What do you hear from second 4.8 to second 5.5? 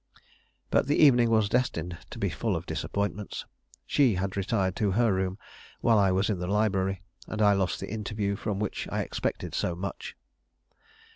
her room